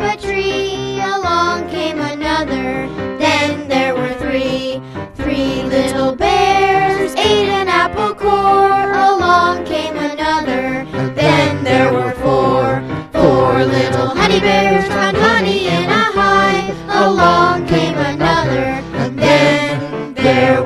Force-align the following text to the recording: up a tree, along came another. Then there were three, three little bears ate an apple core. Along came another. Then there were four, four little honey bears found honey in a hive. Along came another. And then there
up 0.00 0.18
a 0.18 0.20
tree, 0.20 1.00
along 1.00 1.68
came 1.68 1.98
another. 1.98 2.88
Then 3.18 3.68
there 3.68 3.94
were 3.94 4.12
three, 4.14 4.80
three 5.14 5.62
little 5.64 6.14
bears 6.14 7.14
ate 7.14 7.48
an 7.48 7.68
apple 7.68 8.14
core. 8.14 8.92
Along 8.92 9.64
came 9.64 9.96
another. 9.96 10.86
Then 11.14 11.64
there 11.64 11.92
were 11.92 12.12
four, 12.12 12.82
four 13.12 13.64
little 13.64 14.08
honey 14.08 14.40
bears 14.40 14.86
found 14.88 15.16
honey 15.16 15.68
in 15.68 15.84
a 15.84 16.04
hive. 16.18 16.76
Along 16.88 17.66
came 17.66 17.96
another. 17.98 18.82
And 19.02 19.18
then 19.18 20.14
there 20.14 20.62